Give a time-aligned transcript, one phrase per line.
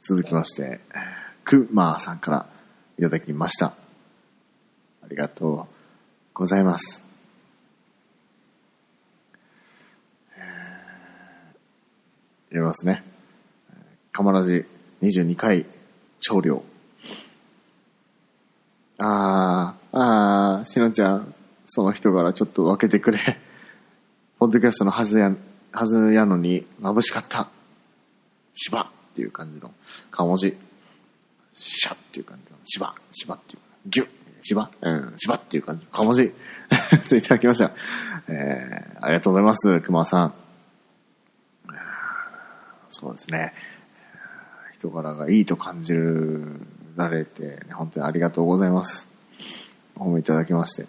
[0.00, 0.80] 続きまして、
[1.44, 2.46] くまーさんから
[2.98, 3.66] いただきました。
[3.66, 5.74] ありがとう
[6.32, 7.04] ございます。
[10.36, 10.70] えー
[12.48, 13.04] 読みますね。
[14.10, 14.64] かまらじ
[15.02, 15.66] 22回
[16.18, 16.64] 長領。
[18.96, 21.34] あー、あー、しのちゃん、
[21.66, 23.38] その人からちょっと分けてくれ。
[24.40, 25.34] ポッドキャストのはずや、
[25.72, 27.50] はずやのに眩しかった。
[28.54, 29.72] 芝っていう感じの
[30.10, 30.56] 顔文字。
[31.52, 33.60] シャっていう感じの芝、芝っていう。
[33.86, 34.08] ギュッ、
[34.42, 36.32] 芝うん、芝っていう感じの顔文字。
[37.08, 37.72] といただきました。
[38.28, 40.34] えー、ありがとうございます、熊さん。
[42.90, 43.54] そうですね。
[44.74, 45.94] 人柄がいいと感じ
[46.96, 49.06] られて、本当にありがとうございます。
[49.96, 50.86] お褒めいただきまして。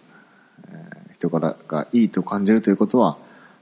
[0.70, 3.20] えー人柄がいいと感じるということは、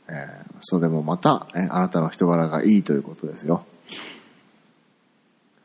[0.08, 3.66] えーそれもまた、えーあなたの人柄がいいということですよ。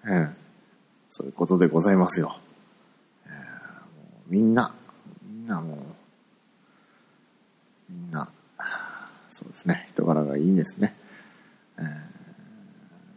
[0.07, 0.29] えー
[1.17, 2.39] そういうことでございますよ。
[3.27, 3.33] えー
[4.29, 4.75] みんな、
[5.31, 5.79] みんなもう、
[7.93, 8.29] みんな、
[9.31, 10.97] そうですね、人柄がいいんですね。
[11.79, 12.15] えー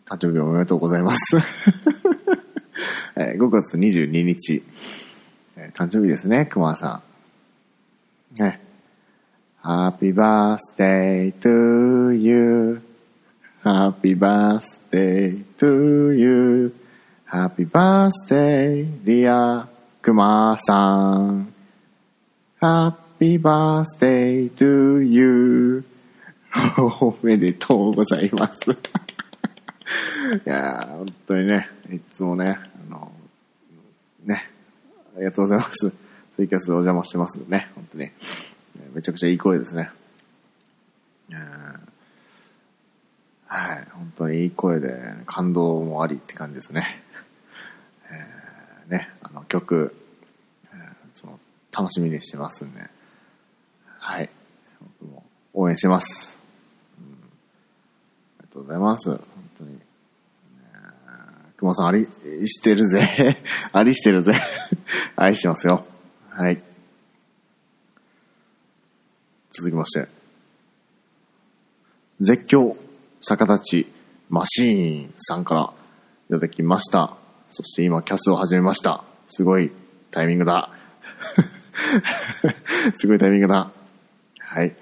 [0.10, 1.38] 誕生日おめでとうございます。
[3.18, 4.64] えー5月22日、
[5.56, 7.02] えー誕生日ですね、熊さ
[8.36, 8.40] ん。
[8.40, 8.62] ね。
[9.64, 12.82] Happy birthday to you.
[13.68, 19.68] Happy birthday to you.Happy birthday, dear
[20.02, 20.74] 熊さ
[21.18, 21.54] ん。
[22.62, 25.84] Happy birthday to you.
[26.80, 28.72] おめでとうございます。
[28.72, 28.76] い
[30.46, 32.58] やー、本当にね、いつもね、
[32.88, 33.12] あの、
[34.24, 34.50] ね、
[35.14, 35.92] ありがとうございます。
[36.38, 38.12] ツイキャスお邪魔してますね、本当に。
[38.94, 39.90] めちゃくちゃいい声ですね。
[43.48, 47.02] はい、本当にいい声で、感動もありって感じですね。
[48.12, 49.96] えーね、あの曲、
[50.66, 51.40] えーその
[51.72, 52.82] 楽しみにしてますんで、
[54.00, 54.30] はい、
[55.02, 56.38] 僕も応援してます。
[57.00, 59.10] うんありがとうございます。
[59.10, 59.20] 本
[59.58, 59.80] 当に。
[61.58, 62.08] 熊さん、 あり
[62.48, 63.42] してるぜ。
[63.72, 64.34] ありしてるぜ。
[65.16, 65.86] 愛してますよ。
[66.30, 66.62] はい。
[69.50, 70.08] 続きまして。
[72.20, 72.76] 絶叫、
[73.22, 73.88] 逆立ち、
[74.30, 75.74] マシーンさんから
[76.30, 77.16] いただきました。
[77.52, 79.04] そして今、キャスを始めました。
[79.30, 79.72] すごい
[80.12, 80.72] タイミングだ。
[82.98, 83.72] すごいタイミングだ。
[84.40, 84.76] はい。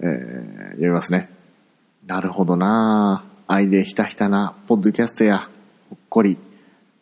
[0.00, 1.30] えー、読みますね。
[2.06, 3.36] なるほどなぁ。
[3.48, 5.48] 愛でひたひたなポッドキャストや、
[5.90, 6.38] ほっこり、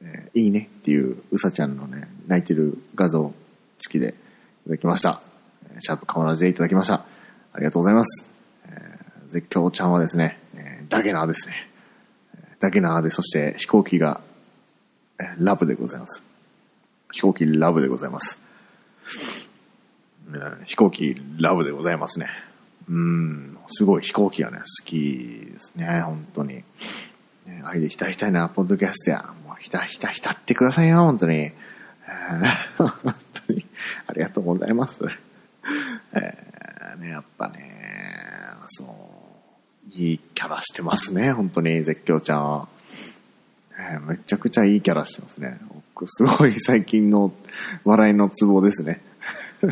[0.02, 3.32] えーいいねっていううさちゃんのね、泣いてる画像
[3.78, 4.14] 付きで
[4.66, 5.22] いただきました。
[5.78, 7.04] シャープカマラジでいただきました。
[7.52, 8.26] ありがとうございます。
[8.66, 10.38] えー絶叫ちゃんはですね、
[10.94, 11.68] ダゲナーですね。
[12.36, 14.22] えーダゲナーで、そして飛行機が、
[15.38, 16.22] ラブでございます。
[17.12, 18.40] 飛行機ラブでございます。
[20.64, 22.28] 飛行機ラブでございますね。
[22.88, 26.64] うん、すごい飛行機がね、好きですね、本当に。
[27.46, 31.36] ね愛でひたひたなポッドキャストや、もうひたひたひたってくださいよ、本当に。
[31.36, 33.14] えー本
[33.46, 33.66] 当に、
[34.06, 34.98] ありがとうございます。
[36.14, 37.74] えーね、やっぱね、
[38.68, 38.86] そう、
[39.96, 42.68] いいキャラしてますね、本当に、絶叫ちゃんは。
[43.78, 45.60] えーめちゃくちゃいいキャラしてますね。
[45.92, 47.32] 僕すごい最近の
[47.84, 49.02] 笑いのツボですね。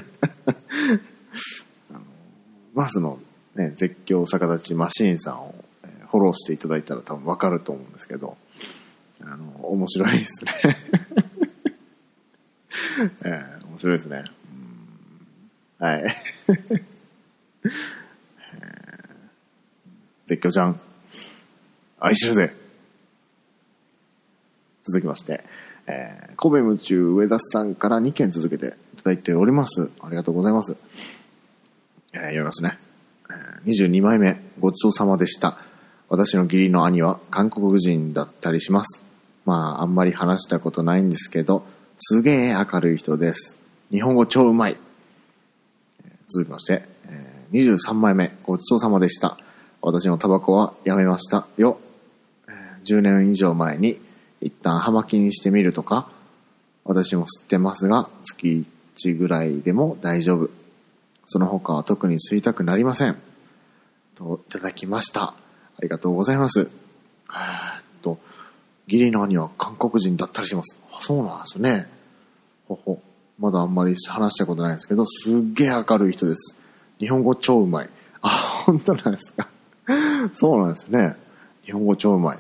[1.90, 2.00] あの
[2.74, 3.18] まずの、
[3.54, 8.36] ね、絶叫逆立ちマシーンさんを、えフォローしていただいたら多分わかると思うんですけど、
[9.20, 10.52] あの、面白いですね。
[13.24, 14.24] えー面白いですね。
[15.78, 16.16] はい。
[20.32, 20.80] 絶叫ちゃん、
[22.00, 22.54] 愛してるぜ。
[24.82, 25.44] 続きまして、
[25.86, 29.90] えー神戸夢中上田さんから2件続けていただいております。
[30.00, 30.74] ありがとうございます。
[32.14, 32.78] えー読みますね。
[33.30, 35.58] え22枚目、ごちそうさまでした。
[36.08, 39.02] 私の義理の兄は韓国人だったりします。
[39.44, 41.66] まあ、あんまり話したことないんですけど、
[41.98, 43.58] すげえ明るい人です。
[43.90, 44.78] 日本語超うまい。
[46.28, 49.36] 続きまして、え23枚目、ごちそうさまでした。
[49.82, 51.78] 私のタバコはやめましたよ。
[52.84, 54.00] 10年以上前に
[54.40, 56.10] 一旦葉巻にしてみるとか、
[56.84, 60.50] 私も吸ってますが、月1ぐらいでも大丈夫。
[61.26, 63.16] その他は特に吸いたくなりません。
[64.14, 65.22] と、いただきました。
[65.22, 65.34] あ
[65.80, 66.60] りがとうございます。
[66.60, 68.18] えっと、
[68.86, 70.76] 義理の兄は韓国人だったりします。
[70.92, 71.88] あそうなんですね。
[72.68, 73.00] ほほ。
[73.38, 76.56] まだあんまり話したことないんですけど、すっげえ明るい人です。
[76.98, 77.90] 日本語超うまい。
[78.20, 78.28] あ、
[78.66, 79.48] 本当なんですか？
[80.34, 81.16] そうなんですね。
[81.64, 82.38] 日本語超うまい。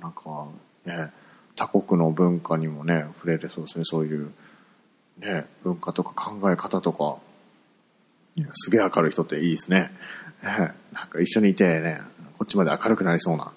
[0.00, 0.46] なんか、
[0.84, 1.12] ね、
[1.56, 3.84] 他国の文化にもね、触れれそうですね。
[3.84, 4.32] そういう、
[5.18, 7.18] ね、文化とか考え方とか、
[8.52, 9.90] すげえ明るい人っていいですね。
[10.42, 12.00] ねなんか一緒にいてね、
[12.38, 13.52] こっちまで明るくなりそうな、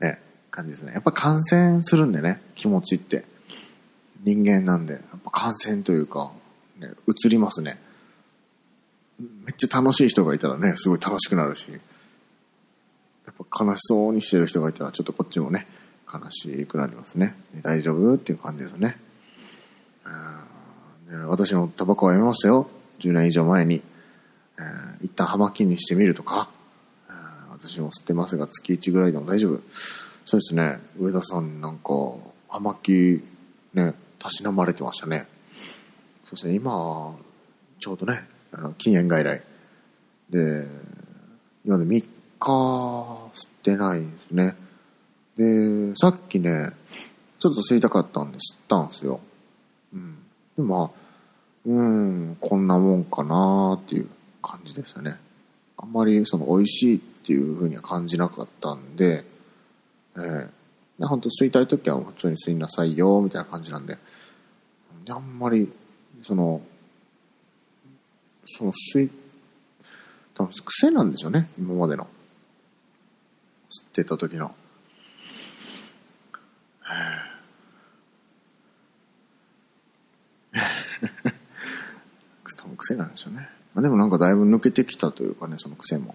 [0.00, 0.20] ね、
[0.50, 0.92] 感じですね。
[0.94, 3.24] やっぱ感染するんでね、気持ちって。
[4.24, 6.32] 人間なんで、やっぱ感染というか、
[6.78, 7.78] ね、移りますね。
[9.18, 11.68] めっちゃ楽しい人がいたらね、すごい楽しくなるし、
[13.58, 15.66] 悲しそうにしてる人がいたら、ちょっとこっちもね、
[16.12, 17.34] 悲しくなりますね。
[17.62, 18.98] 大丈夫っていう感じですね。
[21.26, 22.68] 私もタバコはやめましたよ。
[23.00, 23.82] 10年以上前に。
[24.56, 26.48] えー、一旦葉巻にしてみるとか、
[27.50, 29.60] 私も吸ってますが、月1ぐらいでも大丈夫。
[30.26, 30.78] そうですね。
[30.98, 31.88] 上田さんなんか、
[32.48, 33.22] 葉巻、
[33.72, 35.26] ね、たしなまれてましたね。
[36.24, 37.16] そうですね、今、
[37.80, 39.42] ちょうどね、あの禁煙外来
[40.30, 40.66] で、
[41.64, 42.04] 今で3
[42.44, 42.50] 日
[43.34, 44.56] 吸ってないですね。
[45.36, 46.72] で、さっきね、
[47.40, 49.20] ちょっと吸いたかったんで吸ったんですよ。
[49.92, 50.18] うん。
[50.56, 50.90] で、まあ、
[51.66, 54.08] うん、こんなもんかなっていう
[54.42, 55.16] 感じでしたね。
[55.76, 59.24] あんまりその美味しいっていう風には感じなかったんで、
[60.16, 63.98] えー、本当吸いたい時は普通に吸いなさいよ、みたいな感じなんで、
[65.08, 65.70] あんまり、
[66.26, 66.60] その、
[68.46, 69.10] その吸い、
[70.34, 72.06] 多分癖なんでしょうね、今までの。
[73.74, 74.54] 吸ってた時の。
[82.56, 83.48] 多分 癖なんでしょうね。
[83.74, 86.14] まあ、でもなんかだいぶ抜けてきたというかね、その癖も。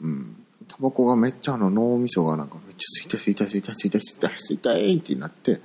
[0.00, 0.44] うん。
[0.68, 5.60] タバコがめっちゃあの脳みそがなんかめっちゃ吸いたい吸いたい吸いたい吸いたい吸いたい吸いたいってなって、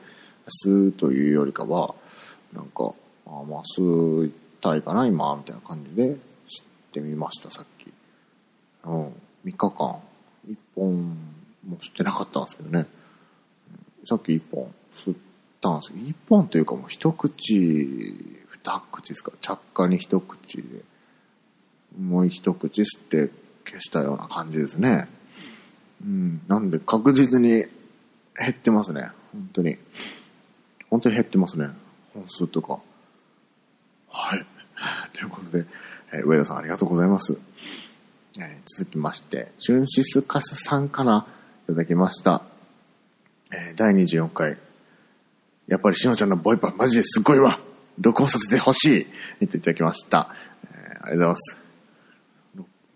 [0.66, 1.96] 吸うというよりかは、
[2.54, 2.94] なんか、
[3.26, 6.18] あまあ吸いたいかな今、みたいな感じで吸っ
[6.92, 7.92] てみました、さっき。
[8.86, 9.08] うん。
[9.46, 10.00] 3日間、
[10.50, 11.18] 1本
[11.68, 12.88] も吸ってなかったんですけどね。
[14.06, 15.18] さっき1本吸っ
[15.62, 19.32] たんですけど、1本というかもう一口、二口ですか。
[19.42, 20.64] 着火に一口で、
[22.00, 23.30] もう一口吸って
[23.66, 25.08] 消したような感じですね。
[26.04, 26.42] うん。
[26.48, 27.70] なんで確実に減
[28.50, 29.12] ってますね。
[29.34, 29.78] 本当に。
[30.90, 31.70] 本当に減ってますね。
[32.14, 32.80] 本数とか。
[34.10, 34.46] はい。
[35.14, 35.66] ということで、
[36.12, 37.38] えー、上田さんありがとうございます。
[38.38, 41.26] えー、続きまして、シュンシスカスさんから
[41.66, 42.44] いただきました。
[43.52, 44.58] えー、第24回。
[45.68, 47.60] やっぱりしのちゃんのボイパマジですごいわ
[48.00, 49.08] 録音させてほしい
[49.42, 50.34] 言っていただきました。
[50.64, 51.62] えー、ありがとうございます。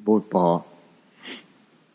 [0.04, 0.64] ボイパー、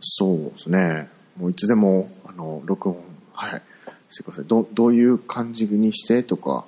[0.00, 1.08] そうですね。
[1.37, 3.02] もういつでも、あの、録音、
[3.32, 3.62] はい、
[4.10, 4.44] してください。
[4.44, 6.66] ど、どういう感じにしてとか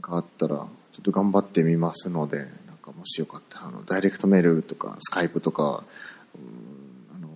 [0.00, 0.66] があったら、ちょ
[1.00, 2.48] っと頑張ってみますので、なん
[2.80, 5.84] かもしよかったら、あの、ダイレクトメールとか、スカイプとか、
[7.14, 7.28] あの、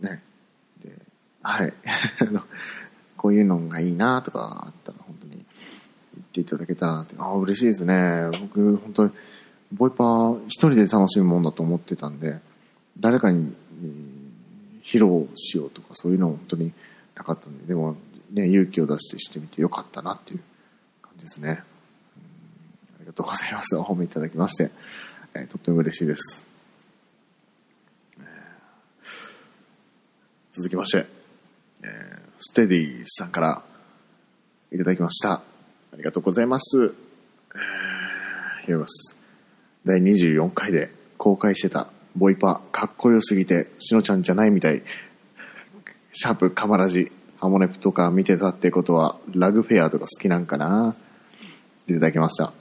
[0.00, 0.22] ね、
[0.82, 0.94] で、
[1.42, 1.72] はい。
[3.16, 5.44] こういうのがいいなとかあったら、本当に言
[6.22, 8.30] っていただけたらなって、ああ、嬉しいですね。
[8.40, 9.10] 僕、本当に、
[9.72, 12.38] ボイパー一人で楽しむもんだと思ってたんで、
[12.98, 13.54] 誰かに、
[14.82, 16.72] 披露しようとかそういうのは本当に
[17.14, 17.96] なかったんで、でも
[18.30, 20.40] ね、勇気を出してしてみてよかったなっていう
[21.02, 21.62] 感じですね。
[22.96, 23.76] ありがとうございます。
[23.76, 24.70] お褒めいただきまして、
[25.34, 26.47] えー、とっても嬉しいです。
[30.58, 31.06] 続きまして、
[31.84, 33.62] えー、ステディさんから
[34.72, 35.34] いただきました。
[35.34, 35.42] あ
[35.96, 36.78] りがとうございます。
[36.78, 36.90] えー、
[38.62, 39.16] 読みます。
[39.84, 44.82] 第24回で公開してたボイパ、かっこよすぎて、しのちゃんじゃないみたい。
[46.12, 50.96] シャープ、カマラジ、ハモネプとか見てたってことは、ラグフェアとか好きなんかな？
[51.86, 52.52] いただきました。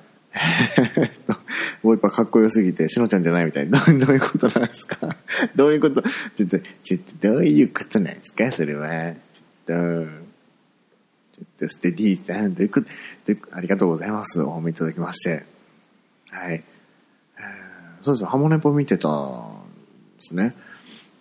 [1.83, 3.69] ボイパかっこよすぎて、しのちゃんじゃないみたい。
[3.69, 5.15] どどういうことなんですか？
[5.55, 6.01] どういうこと？
[6.01, 8.51] ちょっと、ちょっと、どういうことなんですか？
[8.51, 9.13] それは。
[9.33, 12.87] ちょっと、ちょっと、ステディーさん、どういうこと、
[13.51, 14.41] ありがとうございます。
[14.41, 15.45] お褒めいただきまして。
[16.29, 16.63] はい。
[18.01, 19.63] そうですハモネポ見てたん
[20.17, 20.55] ですね。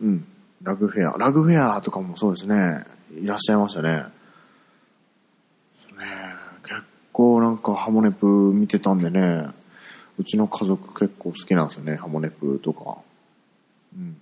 [0.00, 0.26] うん。
[0.62, 1.18] ラグフェア。
[1.18, 2.84] ラグフェアとかもそうですね。
[3.20, 3.88] いらっしゃいましたね。
[3.90, 4.04] ね
[6.62, 6.82] 結
[7.12, 9.48] 構なんかハモネプ見てたんでね。
[10.18, 11.96] うちの家族結構好きなんですよね。
[11.96, 12.98] ハモネプとか。
[13.94, 14.16] うん。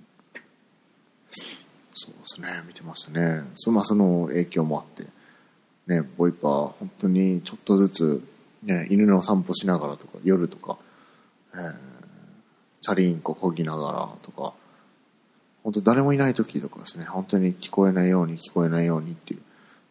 [1.94, 2.48] そうですね。
[2.66, 3.44] 見てましたね。
[3.56, 5.08] そまあその影響もあって。
[5.86, 8.22] ね、ボイパー、本当にちょっとずつ、
[8.62, 10.78] ね、犬の散歩しながらとか、夜とか、
[11.54, 11.94] えー
[12.84, 14.52] チャリンコこぎながらとか、
[15.62, 19.40] 本当誰もいない時とかですね、本当に聞こえないように聞こえないようにっていう、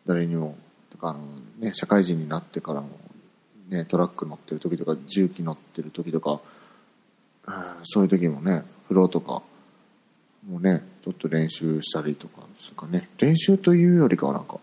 [0.05, 0.55] 誰にも、
[0.91, 1.21] とかあの
[1.57, 2.89] ね、社会人になってからも、
[3.69, 6.41] ね、トラック乗ってる時とか、重機乗ってる時とか、
[7.83, 9.41] そういう時もね、風呂とか、
[10.47, 14.59] もね、ちょっと練習したりとかですかね、練習というよりかはなんか、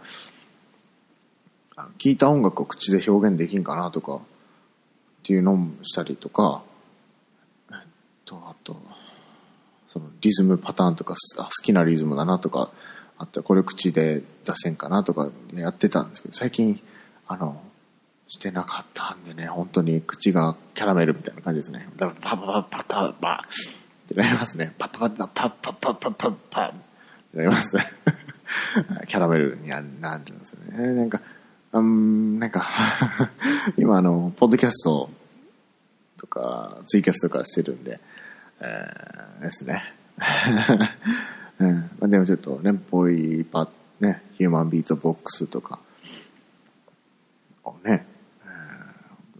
[1.98, 4.20] 聞いた音楽を口で表現できんかなとか、っ
[5.22, 6.62] ていうのもしたりとか、
[7.70, 7.76] えっ
[8.24, 8.80] と、あと、
[9.92, 12.70] そのリズムパターンとか、あ好きなリズムだなとか、
[13.18, 16.80] あったらこれ口で出せんかなとかやってたんですけど、最近、
[17.26, 17.62] あの、
[18.30, 21.88] してなかったんでね、本当に口がキャラメルみたいな感じですね。
[21.96, 23.48] だからパパパパパパ
[24.04, 24.72] ってなりますね。
[24.78, 26.72] パパパパパパパパパパっ
[27.32, 27.76] てなります。
[29.08, 30.92] キャラメルになるんですよね。
[30.92, 31.20] なんか、
[31.72, 33.30] うん、なんか
[33.76, 35.10] 今あの、ポッドキャスト
[36.16, 37.98] とか、ツイキャスとかしてるんで、
[38.60, 39.92] えー、ですね。
[41.58, 43.68] うん、でもちょっとね、ぽいパ
[43.98, 45.80] ね、ヒューマンビートボックスとか、
[47.84, 48.06] ね、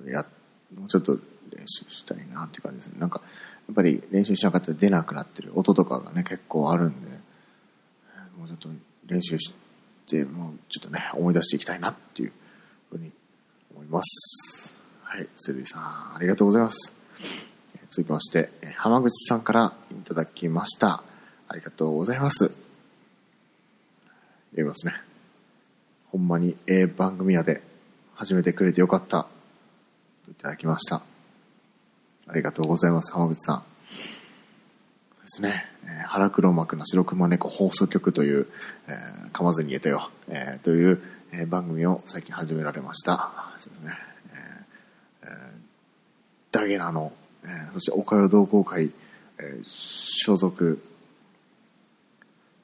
[0.09, 0.27] や、
[0.75, 3.01] もうちょっと練習したいなっていう感じですね。
[3.01, 3.23] なんか、
[3.69, 7.11] やっぱり練習しなかったら出なくなってる音とかがね、結構あるんで、
[8.37, 8.69] もうちょっと
[9.07, 9.53] 練習し
[10.07, 12.33] て、もうちょっとね、思い出していきたいなっていう
[12.91, 13.13] ふうに
[13.75, 14.77] 思います。
[15.03, 15.83] はい、セルビさん、
[16.17, 16.93] ありがとうございます。
[17.91, 21.03] 続きまして、浜口さんからいただきました。
[21.49, 22.53] ありがとうございます。
[24.51, 24.95] 読みますね。
[26.11, 27.63] ほんまにええ番組やで
[28.15, 29.27] 始めてくれてよかった。
[30.31, 31.03] いただきました。
[32.27, 33.57] ありがとうございます、浜口さん。
[33.57, 33.63] そ
[35.23, 38.47] うですね、えー、腹黒幕の白熊猫放送局という、
[38.87, 43.33] えー、噛まずに言えたよ、えー、という、えー、番組を最近始められました。
[43.59, 43.93] そうですね。
[45.23, 45.35] えーえー、
[46.53, 48.93] ダゲナの、えー、そして岡代同好会、
[49.39, 50.81] えー、所属、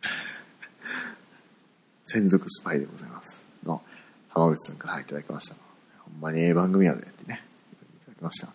[2.05, 3.45] 専属スパイでございます。
[3.65, 3.83] の
[4.29, 5.57] 浜口さんからいただきました。
[6.05, 7.43] ほんまにええ番組やでってね。
[8.17, 8.49] きました。
[8.49, 8.51] あ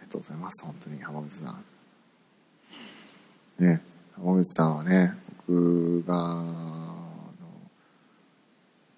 [0.00, 0.64] りがとうございます。
[0.64, 1.64] 本当に浜口さん。
[3.64, 3.82] ね、
[4.16, 5.14] 浜口さんはね、
[5.46, 6.44] 僕が、あ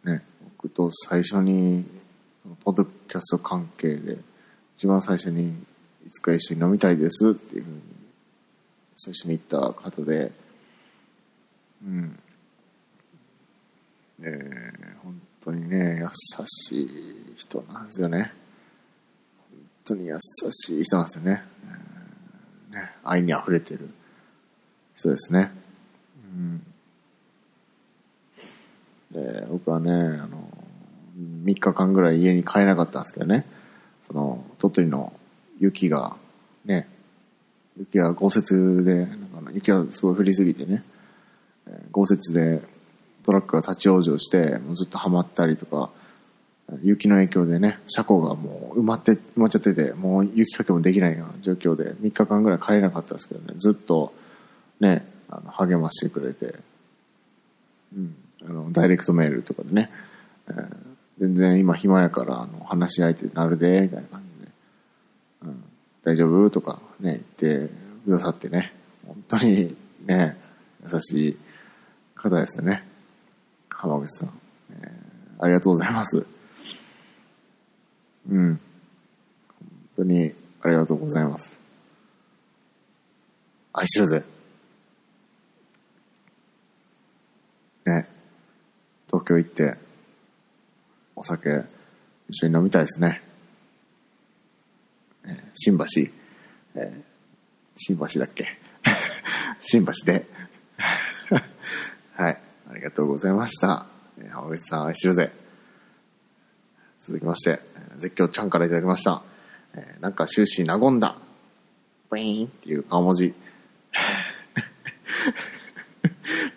[0.05, 1.85] のね、僕と最初に、
[2.65, 4.19] ポッドキャスト関係で、
[4.77, 5.51] 一番最初に、
[6.07, 7.81] いつか一緒に飲みたいですっていうふうに、
[8.97, 10.33] 最初に言った方で、
[11.85, 12.19] うん。
[14.21, 16.09] えー、本当にね、優
[16.47, 18.33] しい人なんですよね。
[19.85, 20.17] 当に優
[20.51, 21.43] しい人なんですよね。
[22.71, 23.91] ね愛に溢れてる
[24.95, 25.53] 人ですね。
[26.35, 26.63] うん。
[29.11, 30.49] で、僕はね、あの、
[31.45, 33.47] 3日間ぐらい家に帰れなかったんですけどね、
[34.03, 35.13] その、鳥取の
[35.59, 36.17] 雪が、
[36.65, 36.89] ね、
[37.79, 40.83] 雪が豪雪で、なんか雪がすごい降りすぎてね、
[41.91, 42.63] 豪雪で
[43.23, 45.91] トラックが立ち往生して、もうずっとはまったりとか、
[46.83, 54.15] 雪の影響でね、車庫がもう埋まって、埋まっちゃってて、もう雪かけもできないような状況で、3日間ぐらい帰れなかったですけどね、ずっと
[54.81, 56.59] ね、あの励ましてくれて、
[57.95, 59.91] うん、あの、ダイレクトメールとかでね、
[60.49, 60.67] えー、
[61.21, 64.53] 全然今暇やから、あの、話し相手になるで、みたいな感じで、
[65.43, 65.65] うん、
[66.05, 67.73] 大丈夫とかね、言って
[68.05, 68.75] くださってね、
[69.07, 69.77] 本当に
[70.07, 70.37] ね、
[70.91, 71.37] 優しい
[72.15, 72.85] 方ですよね。
[73.69, 74.33] 浜口さん。
[74.71, 76.25] えー、ありがとうございます。
[78.29, 78.49] うん。
[78.49, 78.59] 本
[79.97, 81.51] 当にありがとうございます。
[83.73, 84.23] 愛してるぜ。
[87.85, 88.09] ね。
[89.09, 89.77] 東京行って、
[91.17, 91.65] お酒、
[92.29, 93.21] 一緒に飲みたいですね。
[95.55, 95.85] 新橋、
[96.77, 97.03] えー、
[97.75, 98.47] 新橋だっけ？
[99.61, 100.25] 新橋で。
[102.15, 102.41] はい。
[102.71, 103.87] ありがとうございました。
[104.31, 105.33] 浜口さん愛してるぜ。
[107.01, 107.61] 続きまして、
[107.99, 109.25] 絶叫ちゃんからいただきました。
[109.75, 111.17] えー、なんか終始和んだ。
[112.11, 113.35] ブイーンっていう顔文字。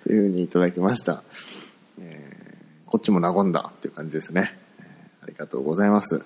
[0.04, 1.24] というふうにいただきました。
[2.00, 4.58] えー、こっちも和んだっていう感じですね。
[4.80, 6.26] えー、ありがとうございます。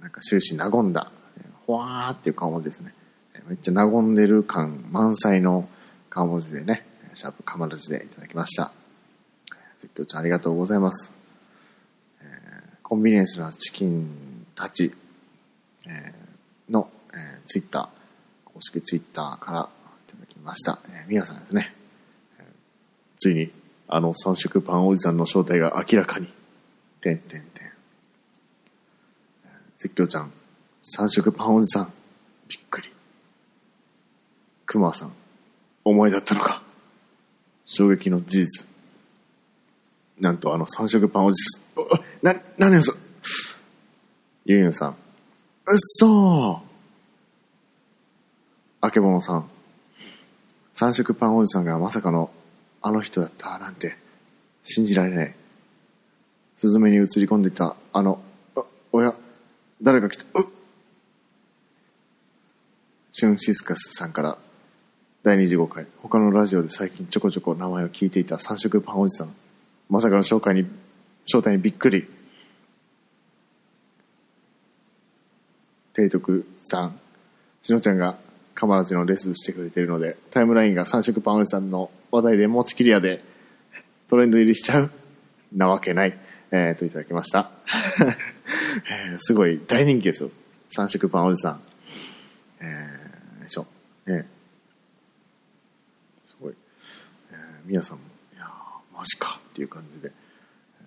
[0.00, 1.10] なんか終始和んだ。
[1.66, 2.94] ほわーっていう顔文字ですね。
[3.48, 5.68] めっちゃ和んでる感満載の
[6.10, 8.72] 顔文字でね、シャープカマルジでいただきました。
[9.78, 11.12] 絶叫ちゃんありがとうございます。
[12.82, 14.92] コンビニエンスなチキンたち、
[15.88, 19.68] えー、の、えー、ツイッター、公式ツイッターから
[20.08, 20.78] いただきました。
[20.86, 21.74] えー、皆さんですね、
[22.38, 22.44] えー、
[23.16, 23.50] ついに
[23.88, 26.28] あの三色パンおじさんの正体が明らかに、
[27.00, 27.68] てんてんてん。
[29.78, 30.32] 絶叫ちゃん、
[30.82, 31.92] 三色パンおじさん、
[32.48, 32.92] びっくり。
[34.66, 35.12] クマさん、
[35.84, 36.62] お前だったのか。
[37.64, 38.66] 衝撃の事実。
[40.20, 42.94] なんとあの三色パンおじさん、な、何よそ。
[44.44, 44.96] ゆうゆうさん。
[45.70, 46.58] うっそー。
[48.80, 49.50] あけぼのさん。
[50.72, 52.30] 三色パンおじさんがまさかの
[52.80, 53.96] あの人だったなんて
[54.62, 55.34] 信じられない。
[56.56, 58.20] スズメに映り込んでた、あの、
[58.56, 59.14] あ、おや、
[59.82, 60.46] 誰か来た、うっ
[63.12, 64.38] シュンシスカスさんから、
[65.22, 69.34] 第25回、他のラジオで最近ちょこちょこ名前を聞いていた三色パンおじさん。
[69.88, 70.66] まさかの紹介に、
[71.26, 72.08] 正体にびっくり。
[75.98, 77.00] 提督さん、
[77.60, 78.18] しのちゃんが
[78.54, 83.24] カマラジのレッスンしてくれてるので、タイムラインが三色パンおじさんの話題で持ちきりやで、
[84.08, 84.90] トレンド入りしちゃう
[85.52, 86.16] なわけない。
[86.52, 87.50] えー、といただきました。
[89.10, 90.30] えーすごい大人気ですよ。
[90.68, 91.60] 三色パンおじさん。
[92.60, 93.66] えー、よいしょ。
[94.06, 94.24] えー、
[96.26, 96.54] すごい。
[97.32, 98.44] えー、皆さんも、いや
[98.94, 100.12] マジかっていう感じで、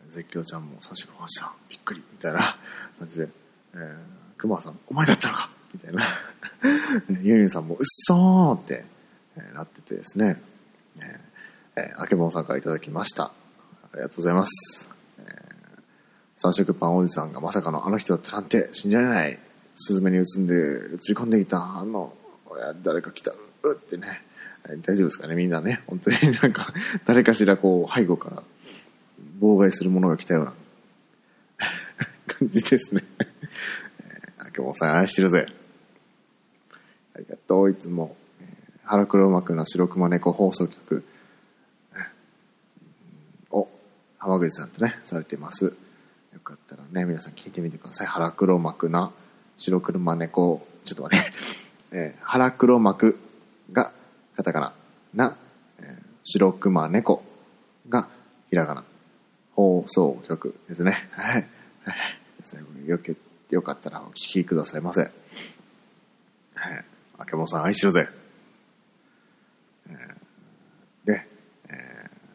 [0.08, 2.58] 絶叫ちゃんも三色パンおじさん、びっくりみたいな
[2.98, 3.28] 感じで、
[3.74, 5.50] えー、熊さん、お前だったのか？
[5.74, 6.04] みたいな。
[7.22, 8.86] ユンユンさんも、うっそーって、
[9.38, 10.42] えーなっててですね、
[11.00, 13.26] えーえ、あけぼんさんからいただきました。
[13.26, 13.32] あ
[13.96, 14.90] りがとうございます。
[15.20, 15.52] えー
[16.38, 19.38] 三色パンおじさんがまさかのあの人だったなんて信じられない。
[19.76, 20.58] スズメに映んで、映
[21.10, 22.16] り込んでいた、あの、
[22.84, 23.32] 誰か来た、
[23.64, 24.24] うってね。
[24.66, 25.36] えー大丈夫ですかね？
[25.36, 25.84] みんなね。
[25.86, 26.74] 本当に なんか、
[27.06, 28.44] 誰かしらこう、背後から
[29.40, 30.54] 妨害するものが来たような
[32.28, 33.04] 感じですね。
[34.52, 35.48] えー、あけぼんさん愛してるぜ。
[37.16, 38.16] ありがとう、いつも。
[38.84, 41.04] 腹黒幕な白熊猫放送局。
[43.52, 43.68] を
[44.18, 45.66] 浜口さんとね、されてます。
[45.66, 48.08] よかったらね、皆さん聞いてみてください。
[48.08, 49.12] 腹黒幕な
[49.58, 51.32] 白熊猫、ちょっと待って、
[51.92, 53.18] えー腹黒幕
[53.72, 53.92] が
[54.36, 54.74] カタカナ
[55.14, 55.38] な、
[55.80, 57.24] えー白熊猫
[57.90, 58.10] が
[58.50, 58.84] ひらがな。
[59.54, 61.10] 放送局ですね。
[61.12, 61.36] はい。
[61.36, 61.46] はい
[62.44, 63.16] 最後によけ、
[63.56, 65.02] よかったらお聞きくださいませ。
[65.02, 65.12] はい。
[67.18, 68.08] あけぼさん愛してるぜ。
[71.06, 71.26] で、
[71.70, 71.74] えー、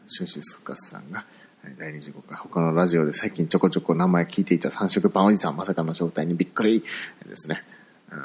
[0.06, 1.24] シュンシスカスさんが、
[1.64, 6.84] えー第25回、他のラジオで最近ちょこちょこ名前聞いていた三色パンおじさん、まさかの正体にびっくり
[7.26, 7.64] ですね。
[8.10, 8.20] うん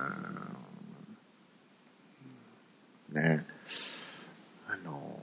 [3.16, 3.46] ね
[4.68, 5.20] あの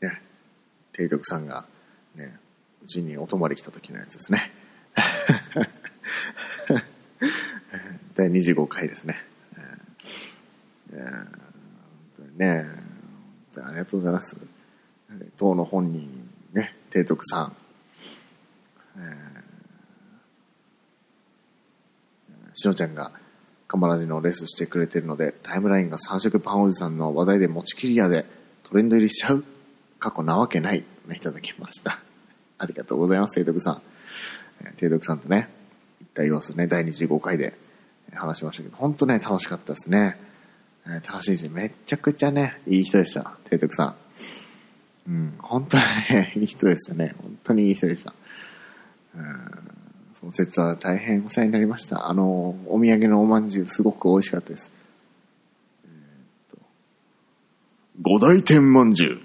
[0.00, 0.22] ーね、
[0.94, 1.66] 提督さんが、
[2.14, 2.38] ね、
[2.82, 4.52] うちにお泊まり来た時のやつですね。
[8.20, 9.16] 第25回ですね。
[9.56, 11.26] えーえー本
[12.16, 12.64] 当にね、
[13.54, 14.36] 本当にありがとうございます。
[15.38, 17.56] 当の本人、ね、提督さん、
[18.98, 19.04] えー
[22.52, 23.10] しのちゃんが
[23.66, 28.26] カマラジのレースしてくれてるので、タイムラインが三色パンおじさんの話題で持ちきりやで
[28.64, 29.42] トレンド入りしちゃう？
[29.98, 30.84] 過去なわけない？
[31.06, 32.02] ね、いただきました。
[32.58, 33.82] ありがとうございます、提督さん。
[34.60, 35.48] えー提督さんとね、
[36.00, 37.54] 行った様子ね、第25回で
[38.14, 40.18] 話しましたけど、本当ね、楽しかったですね。
[40.84, 43.96] 楽しいし、めちゃくちゃね、いい人でした、提督さん。
[45.08, 47.14] うん、本当にね、 いい人でしたね。
[47.18, 48.14] 本当にいい人でした。
[49.14, 49.70] うん、
[50.12, 52.08] その節は大変お世話になりました。
[52.08, 54.70] あの、お土産のおまんじゅうすごく美味しかったです。
[55.84, 55.90] えっ
[56.56, 56.58] と、
[58.02, 59.16] 五大天まんじゅう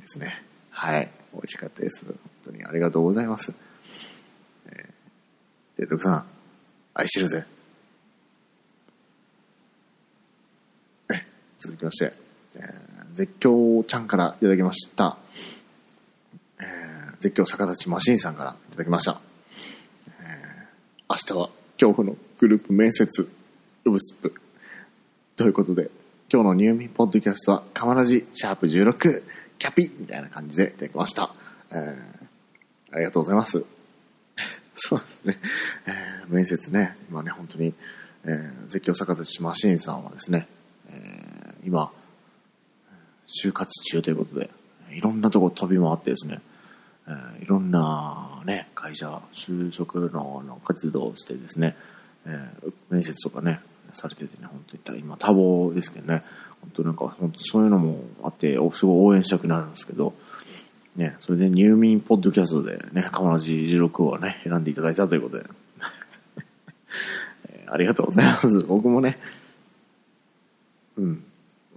[0.00, 0.42] ですね。
[0.70, 1.10] はい。
[1.32, 2.04] 美味しかったです。
[2.04, 2.14] 本
[2.44, 3.54] 当にありがとうございます。
[4.66, 6.26] えー、提督さん、
[6.94, 7.46] 愛してるぜ。
[11.10, 11.26] え、
[11.62, 12.12] 続きまして、
[12.56, 15.18] えー絶叫ちゃんからいただきました。
[16.60, 19.20] えー絶叫逆立ちマシンさんからいただきました。
[20.20, 23.28] えー明日は恐怖のグループ面接、
[23.84, 24.34] ウブスプ。
[25.36, 25.90] ということで、
[26.32, 29.22] 今日のニューミンポッドキャストは、カマラジシャープ16、
[29.58, 31.34] キャピみたいな感じでいただきました。
[31.70, 32.22] えー
[32.94, 33.64] ありがとうございます。
[34.76, 35.38] そうですね。
[35.86, 37.74] えー面接ね、今ね、本当に、
[38.24, 40.46] えー絶叫逆立ちマシンさんはですね、
[40.88, 41.31] えー
[41.64, 41.92] 今、
[43.26, 44.50] 就活中ということで、
[44.90, 46.40] いろんなとこ飛び回ってですね、
[47.08, 51.76] えーいろんなね、会社、就職のの活動をしてですね、
[52.26, 53.60] えー面接とかね、
[53.92, 56.22] されててね、本当に今多忙ですけどね、
[56.60, 60.14] 本当なんか、本当そういうのもあって、すごい応援したくなるんですけど、
[60.96, 65.46] ね、それで入眠ポッドキャストでね、カマラジ16をね、選んでいただいたということで、
[67.66, 68.60] ありがとうございます。
[68.60, 69.18] 僕もね、
[70.98, 71.24] うん、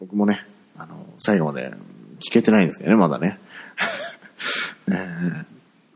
[0.05, 0.45] 僕もね、
[0.77, 1.71] あの、最後まで
[2.19, 3.39] 聞けてないんですけどね、まだね。
[4.87, 5.45] えー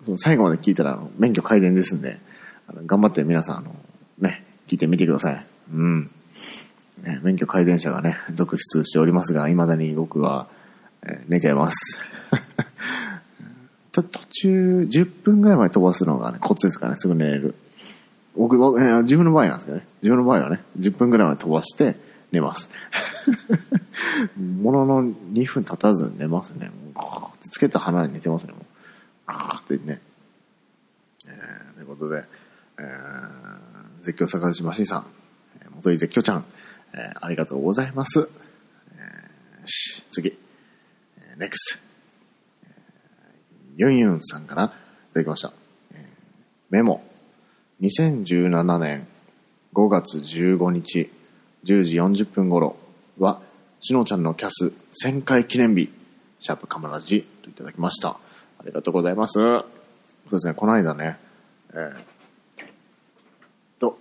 [0.01, 2.19] その最後まで聞いたら、免許改伝ですんで、
[2.67, 3.75] あの頑張って皆さん、あの、
[4.17, 5.45] ね、聞いてみてください。
[5.73, 6.09] うん。
[7.03, 10.47] ね免許改伝者がね、続出しておりますが、未だに僕は、
[11.03, 11.99] えー寝ちゃいます。
[13.91, 17.53] ちょ途中、10分ぐらいまで飛ばすのがね、コツですからね、すぐ寝れる。
[18.35, 19.85] 僕、僕えー自分の場合なんですけどね。
[20.01, 21.97] 自分の場合はね、10分ぐらいまで飛ばして
[22.31, 22.69] 寝ます。
[25.39, 26.71] ものの2分経たずに寝ますね。
[26.95, 28.53] ガーってつけた鼻に寝てますね。
[28.53, 28.63] もう
[29.27, 30.01] ガーってね。
[31.89, 32.23] ことで、
[32.79, 35.05] えー、絶叫坂口マシンさん、
[35.61, 36.45] えー元井絶叫ちゃん、
[36.93, 38.29] えーありがとうございます。
[38.91, 40.37] えーよし、次。
[41.17, 41.49] えー NEXT。
[42.63, 42.69] えー
[43.77, 44.67] ユンユンさんからい
[45.13, 45.51] ただきました。
[45.93, 46.05] えー
[46.69, 47.03] メモ。
[47.81, 49.07] 2017年
[49.73, 51.09] 5月15日
[51.63, 52.75] 10時40分頃
[53.17, 53.41] は、
[53.81, 54.73] しのちゃんのキャス
[55.05, 55.89] 1000回記念日、
[56.39, 58.09] シャープカマラジといただきました。
[58.09, 58.19] あ
[58.65, 59.33] りがとうございます。
[59.35, 59.65] そう
[60.31, 61.17] ですね、この間ね、
[61.71, 62.03] えー
[63.79, 63.97] と、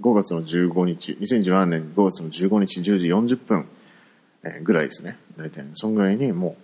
[0.00, 3.68] 5月の15日、2017年5月の15日10時40分、
[4.42, 5.18] えーぐらいですね。
[5.36, 6.56] 大体、そんぐらいにも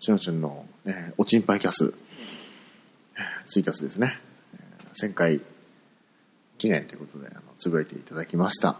[0.00, 1.92] う、しのちゃんの、えーおちんぱいキャス、
[3.16, 4.20] えーツイキャスですね。
[4.54, 5.40] えー1000回
[6.58, 8.78] 記念ということで、あの、つぶやいていただきました。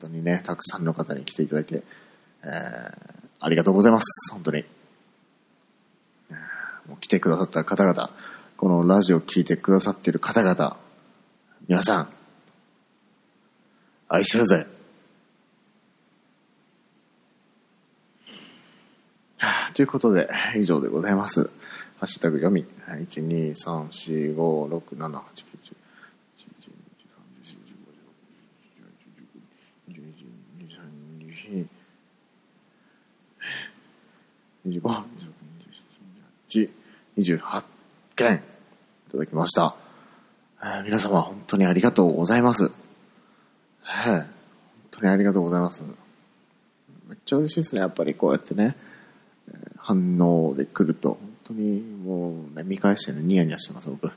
[0.00, 1.82] 当にね、たくさんの方に来ていただいて、
[2.42, 4.32] えーありがとうございます。
[4.32, 4.64] 本当に。
[6.88, 8.10] もう来てくださった方々、
[8.56, 10.76] このラジオを聞いてくださっている方々、
[11.68, 12.08] 皆さん、
[14.08, 14.66] 愛してるぜ。
[19.74, 21.50] ということで、以上でございます。
[21.98, 22.64] ハッシュタグ読み。
[22.86, 25.20] 1、2、3、4、5、6、7、8、9、
[25.62, 25.75] 10、
[31.36, 31.66] し、
[34.66, 37.64] 25,26,27,28、
[38.16, 38.42] 件
[39.08, 39.76] いただきました。
[40.62, 42.70] えー皆様本当にありがとうございます。
[43.84, 44.26] えー本
[44.90, 45.82] 当にありがとうございます。
[45.82, 45.88] め
[47.14, 48.74] っちゃ嬉しいですね、やっぱりこうやってね、
[49.76, 54.10] 反応で来ると、本当にもうね、見返してね、ニヤニヤしてます、僕。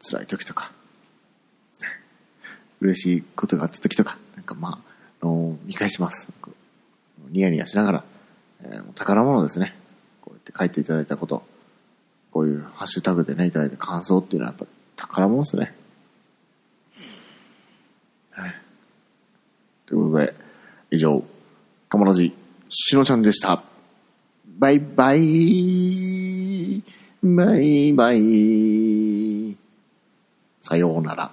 [0.00, 0.72] 辛い時とか、
[2.80, 4.93] 嬉しいことがあった時とか、なんかまあ、
[5.64, 6.28] 見返します。
[7.30, 8.04] ニヤニヤしながら、
[8.62, 9.74] え宝物ですね。
[10.20, 11.42] こうやって書いていただいたこと、
[12.30, 15.74] こういうハッシュタグでね、いただいた感想っていうのはやっぱ宝物ですね。
[18.30, 18.54] はい。
[19.86, 20.34] ということで、
[20.90, 21.22] 以上、
[21.88, 22.34] かもらじ、
[22.68, 23.62] しのちゃんでした。
[24.58, 26.82] バイバイ。
[27.22, 29.56] バイバイ。
[30.60, 31.32] さようなら。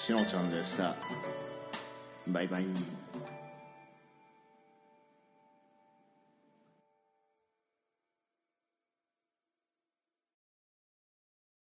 [0.00, 0.96] しのちゃんでした。
[2.28, 2.64] バイバイ。